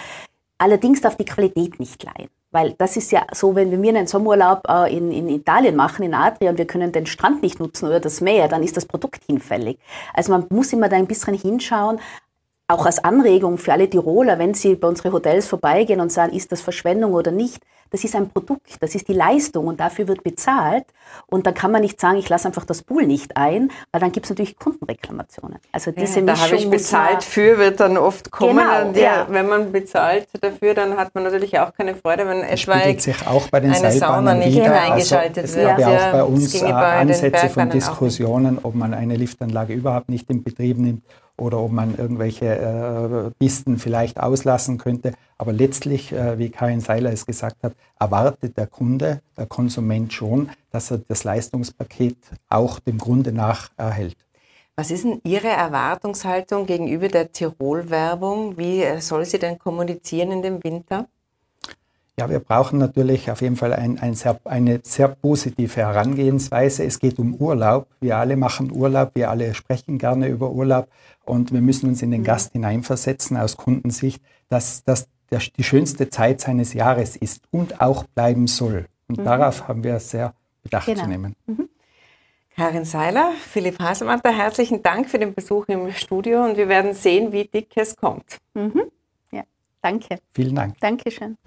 [0.56, 2.30] Allerdings darf die Qualität nicht leiden.
[2.50, 6.14] Weil das ist ja so, wenn wir einen Sommerurlaub äh, in, in Italien machen, in
[6.14, 9.22] Adria, und wir können den Strand nicht nutzen oder das Meer, dann ist das Produkt
[9.26, 9.78] hinfällig.
[10.14, 11.98] Also man muss immer da ein bisschen hinschauen,
[12.68, 16.52] auch als Anregung für alle Tiroler, wenn sie bei unseren Hotels vorbeigehen und sagen, ist
[16.52, 20.24] das Verschwendung oder nicht, das ist ein Produkt, das ist die Leistung und dafür wird
[20.24, 20.86] bezahlt.
[21.26, 24.12] Und da kann man nicht sagen, ich lasse einfach das Pool nicht ein, weil dann
[24.12, 25.58] gibt es natürlich Kundenreklamationen.
[25.72, 28.56] Also diese ja, da habe ich bezahlt für, wird dann oft kommen.
[28.56, 29.26] Genau, der, ja.
[29.28, 33.48] Wenn man bezahlt dafür, dann hat man natürlich auch keine Freude, wenn etwaig sich auch
[33.50, 34.80] bei den eine Sauna nicht wieder.
[34.80, 35.70] eingeschaltet also, wird.
[35.72, 40.30] Es gab ja auch bei uns Ansätze von Diskussionen, ob man eine Liftanlage überhaupt nicht
[40.30, 41.02] in Betrieb nimmt
[41.36, 45.12] oder ob man irgendwelche äh, Pisten vielleicht auslassen könnte.
[45.38, 50.50] Aber letztlich, äh, wie Karin Seiler es gesagt hat, erwartet der Kunde, der Konsument schon,
[50.70, 52.16] dass er das Leistungspaket
[52.48, 54.16] auch dem Grunde nach erhält.
[54.76, 58.56] Was ist denn Ihre Erwartungshaltung gegenüber der Tirol-Werbung?
[58.56, 61.08] Wie soll sie denn kommunizieren in dem Winter?
[62.18, 66.84] Ja, wir brauchen natürlich auf jeden Fall ein, ein sehr, eine sehr positive Herangehensweise.
[66.84, 67.86] Es geht um Urlaub.
[68.00, 70.88] Wir alle machen Urlaub, wir alle sprechen gerne über Urlaub
[71.24, 72.26] und wir müssen uns in den mhm.
[72.26, 75.08] Gast hineinversetzen aus Kundensicht, dass das
[75.56, 78.86] die schönste Zeit seines Jahres ist und auch bleiben soll.
[79.08, 79.24] Und mhm.
[79.24, 81.02] darauf haben wir sehr Bedacht genau.
[81.02, 81.34] zu nehmen.
[81.46, 81.68] Mhm.
[82.54, 87.32] Karin Seiler, Philipp Haselmanter, herzlichen Dank für den Besuch im Studio und wir werden sehen,
[87.32, 88.38] wie dick es kommt.
[88.52, 88.82] Mhm.
[89.30, 89.42] Ja,
[89.80, 90.18] danke.
[90.32, 90.78] Vielen Dank.
[90.80, 91.38] Dankeschön.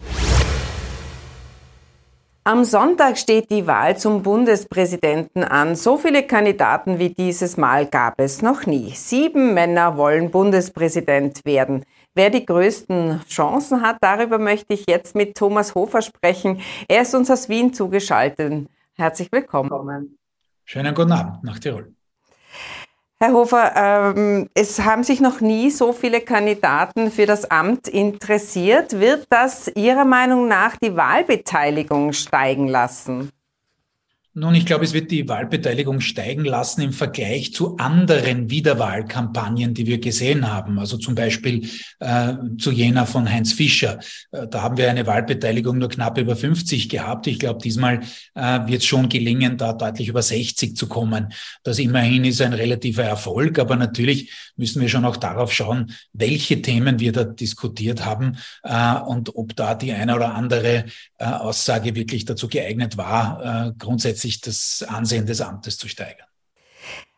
[2.48, 5.76] Am Sonntag steht die Wahl zum Bundespräsidenten an.
[5.76, 8.92] So viele Kandidaten wie dieses Mal gab es noch nie.
[8.92, 11.86] Sieben Männer wollen Bundespräsident werden.
[12.14, 16.62] Wer die größten Chancen hat, darüber möchte ich jetzt mit Thomas Hofer sprechen.
[16.88, 18.68] Er ist uns aus Wien zugeschaltet.
[18.94, 20.16] Herzlich willkommen.
[20.66, 21.95] Schönen guten Abend nach Tirol.
[23.26, 23.74] Herr Hofer,
[24.16, 29.00] ähm, es haben sich noch nie so viele Kandidaten für das Amt interessiert.
[29.00, 33.32] Wird das Ihrer Meinung nach die Wahlbeteiligung steigen lassen?
[34.38, 39.88] Nun, ich glaube, es wird die Wahlbeteiligung steigen lassen im Vergleich zu anderen Wiederwahlkampagnen, die
[39.88, 40.78] wir gesehen haben.
[40.78, 41.70] Also zum Beispiel
[42.02, 43.98] äh, zu jener von Heinz Fischer.
[44.34, 47.28] Äh, da haben wir eine Wahlbeteiligung nur knapp über 50 gehabt.
[47.28, 48.02] Ich glaube, diesmal
[48.34, 51.32] äh, wird es schon gelingen, da deutlich über 60 zu kommen.
[51.64, 53.58] Das immerhin ist ein relativer Erfolg.
[53.58, 58.96] Aber natürlich müssen wir schon auch darauf schauen, welche Themen wir da diskutiert haben äh,
[58.96, 60.88] und ob da die eine oder andere
[61.20, 66.28] äh, Aussage wirklich dazu geeignet war, äh, grundsätzlich sich das Ansehen des Amtes zu steigern.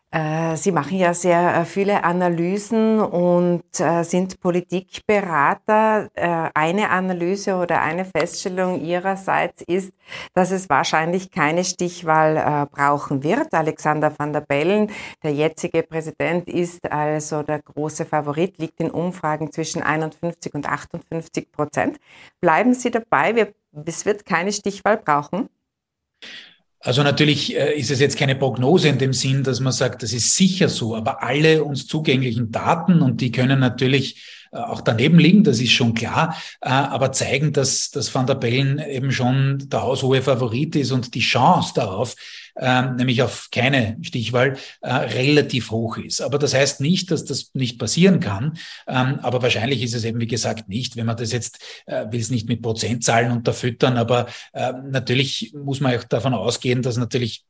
[0.09, 6.09] Äh, Sie machen ja sehr äh, viele Analysen und äh, sind Politikberater.
[6.53, 9.91] Eine Analyse oder eine Feststellung Ihrerseits ist,
[10.33, 13.53] dass es wahrscheinlich keine Stichwahl brauchen wird.
[13.53, 14.91] Alexander van der Bellen,
[15.23, 21.51] der jetzige Präsident, ist also der große Favorit, liegt in Umfragen zwischen 51 und 58
[21.51, 21.97] Prozent.
[22.39, 23.53] Bleiben Sie dabei,
[23.85, 25.49] es wird keine Stichwahl brauchen?
[26.79, 30.13] Also natürlich äh, ist es jetzt keine Prognose in dem Sinn, dass man sagt, das
[30.13, 34.23] ist sicher so, aber alle uns zugänglichen Daten und die können natürlich
[34.57, 38.79] auch daneben liegen, das ist schon klar, äh, aber zeigen, dass, dass Van der Bellen
[38.79, 42.15] eben schon der haushohe Favorit ist und die Chance darauf,
[42.59, 46.21] ähm, nämlich auf keine Stichwahl, äh, relativ hoch ist.
[46.21, 48.57] Aber das heißt nicht, dass das nicht passieren kann.
[48.87, 50.95] Ähm, aber wahrscheinlich ist es eben, wie gesagt, nicht.
[50.95, 56.03] Wenn man das jetzt, will es nicht mit Prozentzahlen unterfüttern, aber natürlich muss man auch
[56.03, 57.45] davon ausgehen, dass natürlich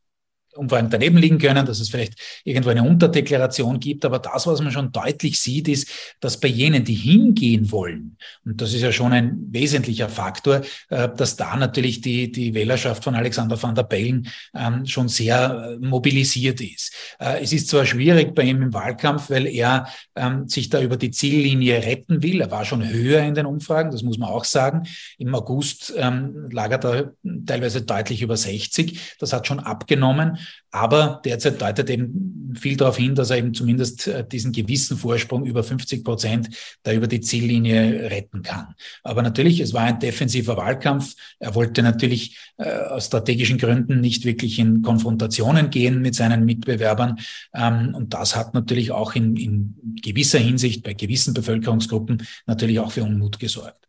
[0.57, 4.05] Umfragen daneben liegen können, dass es vielleicht irgendwo eine Unterdeklaration gibt.
[4.05, 5.89] Aber das, was man schon deutlich sieht, ist,
[6.19, 11.09] dass bei jenen, die hingehen wollen, und das ist ja schon ein wesentlicher Faktor, äh,
[11.15, 15.85] dass da natürlich die, die Wählerschaft von Alexander van der Bellen ähm, schon sehr äh,
[15.85, 16.93] mobilisiert ist.
[17.19, 20.97] Äh, es ist zwar schwierig bei ihm im Wahlkampf, weil er ähm, sich da über
[20.97, 22.41] die Ziellinie retten will.
[22.41, 24.87] Er war schon höher in den Umfragen, das muss man auch sagen.
[25.17, 27.13] Im August ähm, lag er
[27.45, 29.15] teilweise deutlich über 60.
[29.19, 30.37] Das hat schon abgenommen.
[30.71, 35.45] Aber derzeit deutet eben viel darauf hin, dass er eben zumindest äh, diesen gewissen Vorsprung
[35.45, 36.49] über 50 Prozent
[36.83, 38.75] da über die Ziellinie retten kann.
[39.03, 41.15] Aber natürlich, es war ein defensiver Wahlkampf.
[41.39, 47.17] Er wollte natürlich äh, aus strategischen Gründen nicht wirklich in Konfrontationen gehen mit seinen Mitbewerbern.
[47.55, 52.91] Ähm, und das hat natürlich auch in, in gewisser Hinsicht bei gewissen Bevölkerungsgruppen natürlich auch
[52.91, 53.86] für Unmut gesorgt.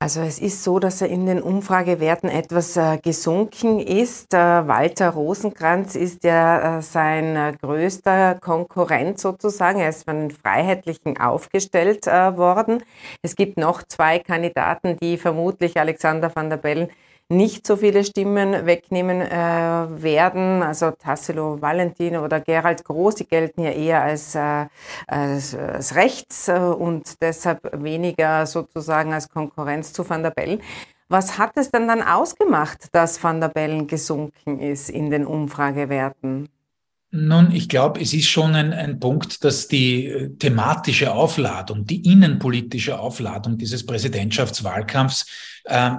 [0.00, 4.32] Also es ist so, dass er in den Umfragewerten etwas äh, gesunken ist.
[4.32, 9.80] Äh, Walter Rosenkranz ist ja äh, sein größter Konkurrent sozusagen.
[9.80, 12.84] Er ist von den Freiheitlichen aufgestellt worden.
[13.22, 16.90] Es gibt noch zwei Kandidaten, die vermutlich Alexander van der Bellen
[17.30, 20.62] nicht so viele Stimmen wegnehmen äh, werden.
[20.62, 24.66] Also Tassilo Valentin oder Gerald Groß, die gelten ja eher als, äh,
[25.06, 30.60] als, als rechts äh, und deshalb weniger sozusagen als Konkurrenz zu Van der Bellen.
[31.10, 36.48] Was hat es denn dann ausgemacht, dass Van der Bellen gesunken ist in den Umfragewerten?
[37.10, 42.10] Nun, ich glaube, es ist schon ein, ein Punkt, dass die äh, thematische Aufladung, die
[42.10, 45.26] innenpolitische Aufladung dieses Präsidentschaftswahlkampfs
[45.64, 45.92] äh,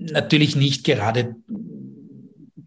[0.00, 1.36] natürlich nicht gerade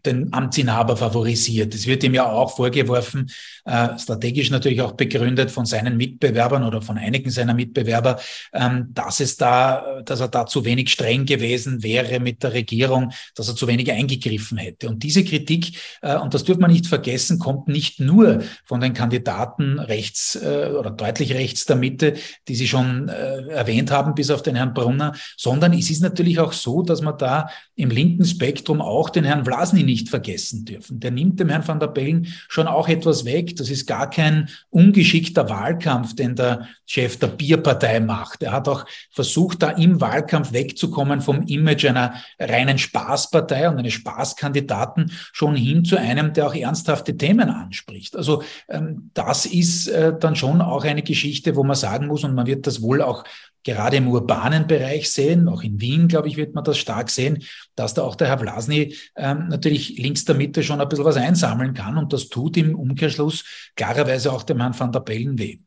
[0.06, 1.74] den Amtsinhaber favorisiert.
[1.74, 3.30] Es wird ihm ja auch vorgeworfen,
[3.64, 8.20] äh, strategisch natürlich auch begründet von seinen Mitbewerbern oder von einigen seiner Mitbewerber,
[8.52, 13.12] ähm, dass es da, dass er da zu wenig streng gewesen wäre mit der Regierung,
[13.34, 14.88] dass er zu wenig eingegriffen hätte.
[14.88, 18.92] Und diese Kritik, äh, und das dürfen wir nicht vergessen, kommt nicht nur von den
[18.92, 22.14] Kandidaten rechts äh, oder deutlich rechts der Mitte,
[22.48, 26.38] die Sie schon äh, erwähnt haben, bis auf den Herrn Brunner, sondern es ist natürlich
[26.38, 30.98] auch so, dass man da im linken Spektrum auch den Herrn Vlasny nicht vergessen dürfen.
[30.98, 33.54] Der nimmt dem Herrn van der Bellen schon auch etwas weg.
[33.54, 38.42] Das ist gar kein ungeschickter Wahlkampf, den der Chef der Bierpartei macht.
[38.42, 43.92] Er hat auch versucht, da im Wahlkampf wegzukommen vom Image einer reinen Spaßpartei und eines
[43.92, 48.16] Spaßkandidaten schon hin zu einem, der auch ernsthafte Themen anspricht.
[48.16, 52.34] Also ähm, das ist äh, dann schon auch eine Geschichte, wo man sagen muss, und
[52.34, 53.22] man wird das wohl auch
[53.64, 57.42] gerade im urbanen Bereich sehen, auch in Wien, glaube ich, wird man das stark sehen,
[57.74, 61.16] dass da auch der Herr Vlasny ähm, natürlich links der Mitte schon ein bisschen was
[61.16, 65.58] einsammeln kann und das tut im Umkehrschluss klarerweise auch dem Herrn van der Bellen weh.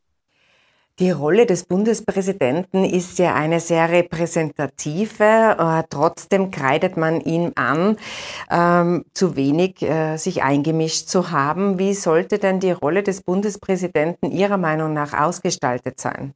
[0.99, 5.55] Die Rolle des Bundespräsidenten ist ja eine sehr repräsentative.
[5.59, 7.97] Äh, trotzdem kreidet man ihm an,
[8.49, 11.77] ähm, zu wenig äh, sich eingemischt zu haben.
[11.77, 16.33] Wie sollte denn die Rolle des Bundespräsidenten Ihrer Meinung nach ausgestaltet sein?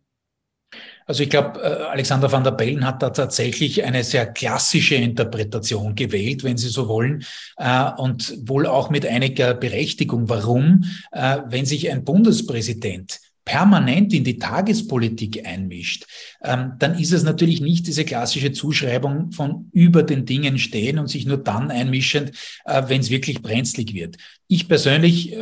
[1.06, 5.96] Also ich glaube, äh, Alexander van der Bellen hat da tatsächlich eine sehr klassische Interpretation
[5.96, 7.26] gewählt, wenn Sie so wollen,
[7.58, 10.30] äh, und wohl auch mit einiger Berechtigung.
[10.30, 10.86] Warum?
[11.12, 16.06] Äh, wenn sich ein Bundespräsident permanent in die Tagespolitik einmischt,
[16.44, 21.08] ähm, dann ist es natürlich nicht diese klassische Zuschreibung von über den Dingen stehen und
[21.08, 22.32] sich nur dann einmischend,
[22.66, 24.18] wenn es wirklich brenzlig wird.
[24.48, 25.36] Ich persönlich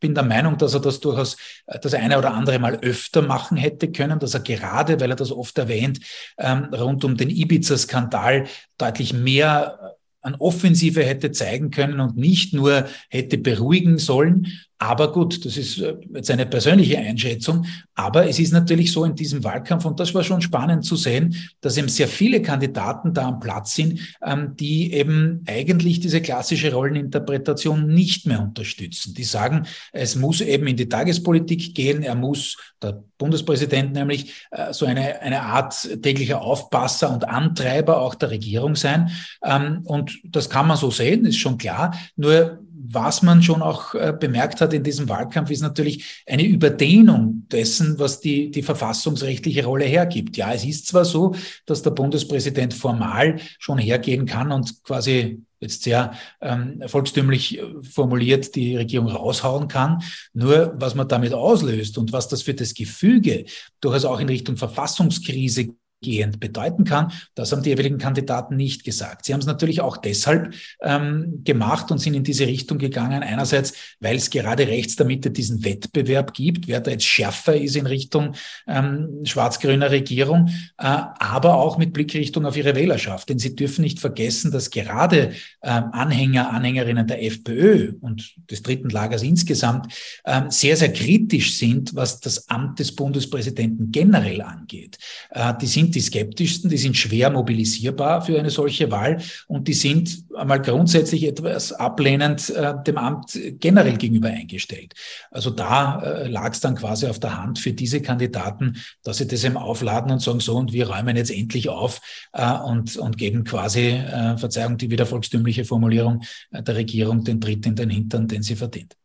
[0.00, 1.36] bin der Meinung, dass er das durchaus
[1.66, 5.16] äh, das eine oder andere Mal öfter machen hätte können, dass er gerade, weil er
[5.16, 6.00] das oft erwähnt,
[6.38, 8.46] ähm, rund um den Ibiza-Skandal
[8.78, 14.48] deutlich mehr äh, an Offensive hätte zeigen können und nicht nur hätte beruhigen sollen.
[14.82, 17.66] Aber gut, das ist äh, jetzt eine persönliche Einschätzung.
[17.94, 21.36] Aber es ist natürlich so in diesem Wahlkampf, und das war schon spannend zu sehen,
[21.60, 26.72] dass eben sehr viele Kandidaten da am Platz sind, ähm, die eben eigentlich diese klassische
[26.72, 29.12] Rolleninterpretation nicht mehr unterstützen.
[29.12, 34.72] Die sagen, es muss eben in die Tagespolitik gehen, er muss, der Bundespräsident nämlich, äh,
[34.72, 39.10] so eine, eine Art täglicher Aufpasser und Antreiber auch der Regierung sein.
[39.44, 41.94] Ähm, und das kann man so sehen, ist schon klar.
[42.16, 42.60] Nur
[42.92, 47.98] was man schon auch äh, bemerkt hat in diesem Wahlkampf, ist natürlich eine Überdehnung dessen,
[47.98, 50.36] was die, die verfassungsrechtliche Rolle hergibt.
[50.36, 51.34] Ja, es ist zwar so,
[51.66, 58.54] dass der Bundespräsident formal schon hergehen kann und quasi jetzt sehr ähm, volkstümlich äh, formuliert
[58.54, 60.02] die Regierung raushauen kann.
[60.32, 63.44] Nur was man damit auslöst und was das für das Gefüge
[63.80, 67.12] durchaus auch in Richtung Verfassungskrise gehend bedeuten kann.
[67.34, 69.26] Das haben die jeweiligen Kandidaten nicht gesagt.
[69.26, 73.22] Sie haben es natürlich auch deshalb ähm, gemacht und sind in diese Richtung gegangen.
[73.22, 77.76] Einerseits, weil es gerade rechts der Mitte diesen Wettbewerb gibt, wer da jetzt schärfer ist
[77.76, 78.34] in Richtung
[78.66, 83.28] ähm, schwarz-grüner Regierung, äh, aber auch mit Blickrichtung auf ihre Wählerschaft.
[83.28, 85.32] Denn sie dürfen nicht vergessen, dass gerade
[85.62, 89.92] ähm, Anhänger, Anhängerinnen der FPÖ und des dritten Lagers insgesamt
[90.24, 94.98] ähm, sehr, sehr kritisch sind, was das Amt des Bundespräsidenten generell angeht.
[95.30, 99.66] Äh, die sind sind die skeptischsten, die sind schwer mobilisierbar für eine solche Wahl und
[99.66, 104.94] die sind einmal grundsätzlich etwas ablehnend äh, dem Amt generell gegenüber eingestellt.
[105.30, 109.26] Also da äh, lag es dann quasi auf der Hand für diese Kandidaten, dass sie
[109.26, 112.00] das eben aufladen und sagen, so und wir räumen jetzt endlich auf
[112.32, 116.22] äh, und, und geben quasi, äh, Verzeihung, die wieder volkstümliche Formulierung
[116.52, 118.96] äh, der Regierung den Tritt in den Hintern, den sie verdient.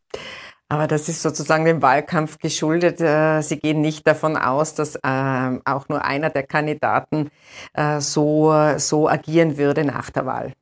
[0.76, 3.00] Aber das ist sozusagen dem Wahlkampf geschuldet.
[3.00, 7.30] Äh, Sie gehen nicht davon aus, dass ähm, auch nur einer der Kandidaten
[7.74, 10.54] äh, so, so agieren würde nach der Wahl.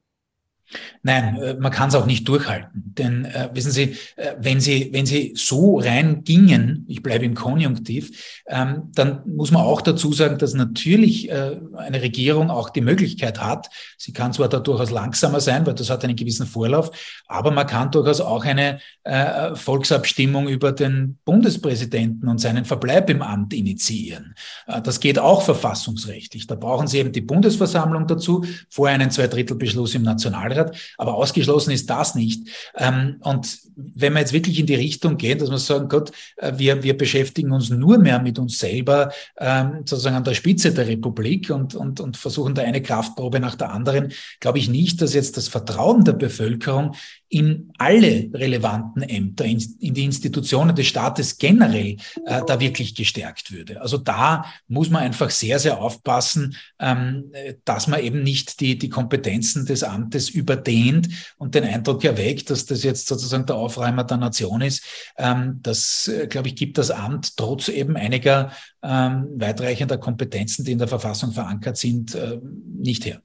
[1.03, 2.93] Nein, äh, man kann es auch nicht durchhalten.
[2.97, 7.35] Denn äh, wissen Sie, äh, wenn Sie, wenn Sie so rein gingen, ich bleibe im
[7.35, 12.81] Konjunktiv, ähm, dann muss man auch dazu sagen, dass natürlich äh, eine Regierung auch die
[12.81, 16.91] Möglichkeit hat, sie kann zwar da durchaus langsamer sein, weil das hat einen gewissen Vorlauf,
[17.27, 23.21] aber man kann durchaus auch eine äh, Volksabstimmung über den Bundespräsidenten und seinen Verbleib im
[23.21, 24.35] Amt initiieren.
[24.67, 26.47] Äh, das geht auch verfassungsrechtlich.
[26.47, 30.75] Da brauchen Sie eben die Bundesversammlung dazu, vorher einen Zweidrittelbeschluss im Nationalrat hat.
[30.97, 32.47] Aber ausgeschlossen ist das nicht.
[32.77, 36.53] Ähm, und wenn wir jetzt wirklich in die Richtung gehen, dass wir sagen, Gott, äh,
[36.57, 40.87] wir, wir beschäftigen uns nur mehr mit uns selber, ähm, sozusagen an der Spitze der
[40.87, 45.13] Republik und, und, und versuchen da eine Kraftprobe nach der anderen, glaube ich nicht, dass
[45.13, 46.95] jetzt das Vertrauen der Bevölkerung
[47.33, 53.51] in alle relevanten Ämter, in, in die Institutionen des Staates generell äh, da wirklich gestärkt
[53.51, 53.81] würde.
[53.81, 57.31] Also da muss man einfach sehr, sehr aufpassen, ähm,
[57.65, 62.65] dass man eben nicht die, die Kompetenzen des Amtes überdehnt und den Eindruck erweckt, dass
[62.65, 64.83] das jetzt sozusagen der Aufräumer der Nation ist.
[65.17, 68.51] Ähm, das, äh, glaube ich, gibt das Amt trotz eben einiger
[68.81, 73.21] ähm, weitreichender Kompetenzen, die in der Verfassung verankert sind, äh, nicht her.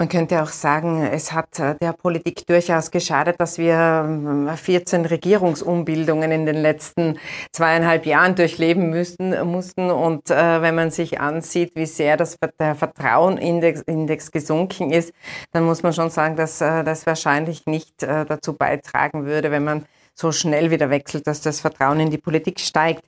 [0.00, 5.06] Man könnte auch sagen, es hat äh, der Politik durchaus geschadet, dass wir 14 ähm,
[5.06, 7.18] Regierungsumbildungen in den letzten
[7.52, 9.90] zweieinhalb Jahren durchleben müssen, mussten.
[9.90, 15.12] Und äh, wenn man sich ansieht, wie sehr das, der Vertrauenindex Index gesunken ist,
[15.52, 19.64] dann muss man schon sagen, dass äh, das wahrscheinlich nicht äh, dazu beitragen würde, wenn
[19.64, 19.84] man
[20.14, 23.04] so schnell wieder wechselt, dass das Vertrauen in die Politik steigt.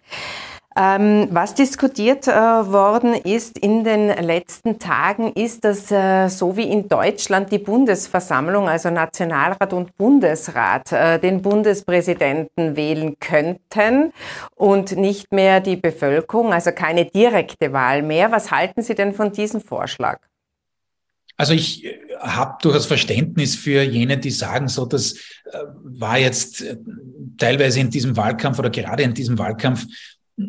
[0.75, 6.63] Ähm, was diskutiert äh, worden ist in den letzten Tagen, ist, dass äh, so wie
[6.63, 14.13] in Deutschland die Bundesversammlung, also Nationalrat und Bundesrat, äh, den Bundespräsidenten wählen könnten
[14.55, 18.33] und nicht mehr die Bevölkerung, also keine direkte Wahl mehr.
[18.33, 20.21] Was halten Sie denn von diesem Vorschlag?
[21.37, 26.63] Also ich äh, habe durchaus Verständnis für jene, die sagen, so das äh, war jetzt
[26.63, 26.77] äh,
[27.37, 29.85] teilweise in diesem Wahlkampf oder gerade in diesem Wahlkampf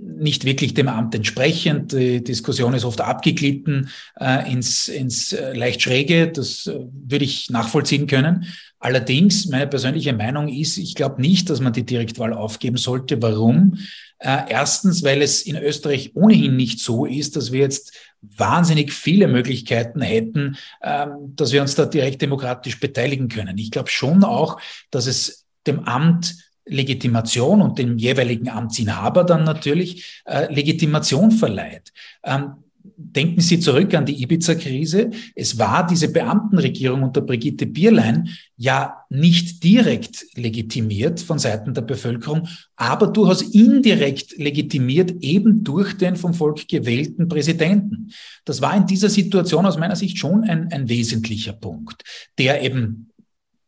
[0.01, 1.91] nicht wirklich dem Amt entsprechend.
[1.91, 6.31] Die Diskussion ist oft abgeglitten äh, ins, ins äh, leicht schräge.
[6.31, 8.45] Das äh, würde ich nachvollziehen können.
[8.79, 13.21] Allerdings, meine persönliche Meinung ist, ich glaube nicht, dass man die Direktwahl aufgeben sollte.
[13.21, 13.77] Warum?
[14.19, 19.27] Äh, erstens, weil es in Österreich ohnehin nicht so ist, dass wir jetzt wahnsinnig viele
[19.27, 23.57] Möglichkeiten hätten, ähm, dass wir uns da direkt demokratisch beteiligen können.
[23.57, 24.59] Ich glaube schon auch,
[24.91, 31.91] dass es dem Amt Legitimation und dem jeweiligen Amtsinhaber dann natürlich äh, Legitimation verleiht.
[32.23, 32.53] Ähm,
[32.95, 35.11] denken Sie zurück an die Ibiza-Krise.
[35.35, 42.47] Es war diese Beamtenregierung unter Brigitte Bierlein ja nicht direkt legitimiert von Seiten der Bevölkerung,
[42.75, 48.11] aber durchaus indirekt legitimiert eben durch den vom Volk gewählten Präsidenten.
[48.45, 52.03] Das war in dieser Situation aus meiner Sicht schon ein, ein wesentlicher Punkt,
[52.37, 53.12] der eben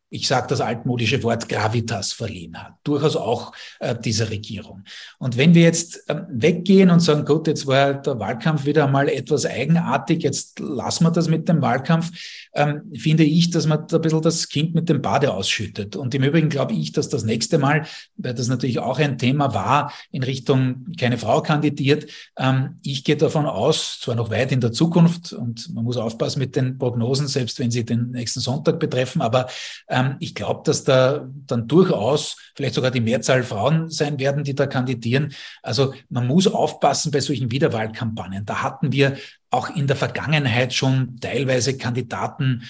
[0.10, 4.84] ich sage das altmodische Wort Gravitas verliehen hat, durchaus auch äh, dieser Regierung.
[5.18, 9.10] Und wenn wir jetzt ähm, weggehen und sagen, gut, jetzt war der Wahlkampf wieder einmal
[9.10, 12.12] etwas eigenartig, jetzt lassen wir das mit dem Wahlkampf,
[12.54, 15.96] ähm, finde ich, dass man da ein bisschen das Kind mit dem Bade ausschüttet.
[15.96, 19.54] Und im Übrigen glaube ich, dass das nächste Mal, weil das natürlich auch ein Thema
[19.54, 24.62] war, in Richtung keine Frau kandidiert, ähm, ich gehe davon aus, zwar noch weit in
[24.62, 28.80] der Zukunft und man muss aufpassen mit den Prognosen, selbst wenn sie den nächsten Sonntag
[28.80, 29.48] betreffen, aber
[29.96, 34.54] ähm, ich glaube, dass da dann durchaus vielleicht sogar die Mehrzahl Frauen sein werden, die
[34.54, 35.34] da kandidieren.
[35.64, 38.46] Also man muss aufpassen bei solchen Wiederwahlkampagnen.
[38.46, 39.18] Da hatten wir
[39.50, 42.64] auch in der Vergangenheit schon teilweise Kandidaten,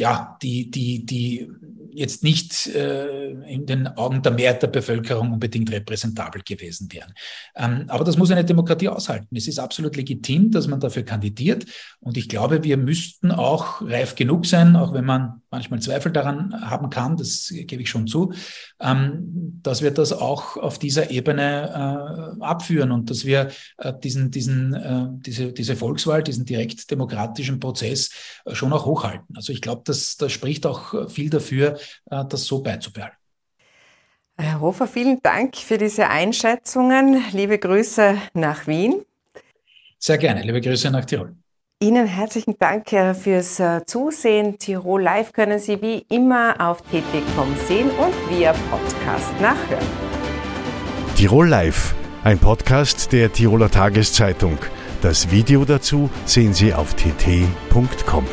[0.00, 1.48] ja, die, die, die
[1.98, 7.12] jetzt nicht äh, in den Augen der Mehrheit der Bevölkerung unbedingt repräsentabel gewesen wären.
[7.56, 9.34] Ähm, aber das muss eine Demokratie aushalten.
[9.36, 11.66] Es ist absolut legitim, dass man dafür kandidiert.
[12.00, 16.54] Und ich glaube, wir müssten auch reif genug sein, auch wenn man manchmal Zweifel daran
[16.60, 18.32] haben kann, das gebe ich schon zu,
[18.80, 24.30] ähm, dass wir das auch auf dieser Ebene äh, abführen und dass wir äh, diesen,
[24.30, 28.10] diesen, äh, diese, diese Volkswahl, diesen direkt demokratischen Prozess
[28.44, 29.34] äh, schon auch hochhalten.
[29.36, 33.16] Also ich glaube, das, das spricht auch viel dafür, das so beizubehalten.
[34.40, 37.24] Herr Hofer, vielen Dank für diese Einschätzungen.
[37.32, 39.04] Liebe Grüße nach Wien.
[39.98, 40.42] Sehr gerne.
[40.42, 41.34] Liebe Grüße nach Tirol.
[41.80, 44.58] Ihnen herzlichen Dank äh, fürs äh, Zusehen.
[44.58, 49.86] Tirol Live können Sie wie immer auf tt.com sehen und via Podcast nachhören.
[51.16, 54.58] Tirol Live, ein Podcast der Tiroler Tageszeitung.
[55.02, 58.26] Das Video dazu sehen Sie auf tt.com.